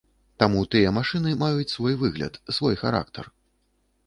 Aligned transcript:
Таму 0.43 0.63
тыя 0.75 0.93
машыны 0.97 1.33
маюць 1.43 1.75
свой 1.75 1.93
выгляд, 2.01 2.33
свой 2.59 2.75
характар. 2.85 3.33